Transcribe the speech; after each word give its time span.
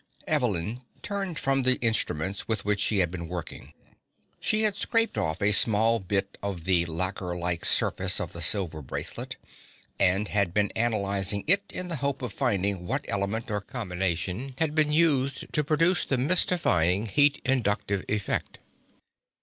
Evelyn 0.25 0.81
turned 1.03 1.37
from 1.37 1.61
the 1.61 1.75
instruments 1.79 2.47
with 2.47 2.65
which 2.65 2.79
she 2.79 2.97
had 2.97 3.11
been 3.11 3.27
working. 3.27 3.71
She 4.39 4.63
had 4.63 4.75
scraped 4.75 5.15
off 5.15 5.43
a 5.43 5.51
small 5.51 5.99
bit 5.99 6.39
of 6.41 6.63
the 6.63 6.87
lacquerlike 6.87 7.63
surface 7.65 8.19
of 8.19 8.33
the 8.33 8.41
silver 8.41 8.81
bracelet, 8.81 9.35
and 9.99 10.27
had 10.27 10.55
been 10.55 10.71
analyzing 10.71 11.43
it 11.45 11.61
in 11.69 11.87
the 11.89 11.97
hope 11.97 12.23
of 12.23 12.33
finding 12.33 12.87
what 12.87 13.05
element 13.09 13.51
or 13.51 13.61
combination 13.61 14.55
had 14.57 14.73
been 14.73 14.91
used 14.91 15.53
to 15.53 15.63
produce 15.63 16.03
the 16.03 16.17
mystifying 16.17 17.05
heat 17.05 17.39
inductive 17.45 18.03
effect. 18.09 18.57